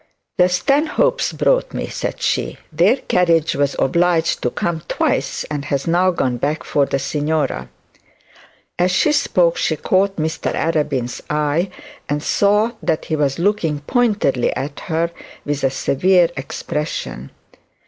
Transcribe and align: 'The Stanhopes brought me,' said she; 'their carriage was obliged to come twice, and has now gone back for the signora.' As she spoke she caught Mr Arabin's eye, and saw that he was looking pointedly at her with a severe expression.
'The 0.37 0.49
Stanhopes 0.49 1.31
brought 1.31 1.75
me,' 1.75 1.85
said 1.85 2.19
she; 2.23 2.57
'their 2.71 2.97
carriage 2.97 3.55
was 3.55 3.75
obliged 3.77 4.41
to 4.41 4.49
come 4.49 4.81
twice, 4.87 5.43
and 5.43 5.65
has 5.65 5.85
now 5.85 6.09
gone 6.09 6.37
back 6.37 6.63
for 6.63 6.87
the 6.87 6.97
signora.' 6.97 7.69
As 8.79 8.89
she 8.89 9.11
spoke 9.11 9.57
she 9.57 9.75
caught 9.75 10.15
Mr 10.15 10.55
Arabin's 10.55 11.21
eye, 11.29 11.69
and 12.09 12.23
saw 12.23 12.71
that 12.81 13.05
he 13.05 13.15
was 13.15 13.37
looking 13.37 13.81
pointedly 13.81 14.51
at 14.55 14.79
her 14.89 15.11
with 15.45 15.63
a 15.63 15.69
severe 15.69 16.31
expression. 16.35 17.29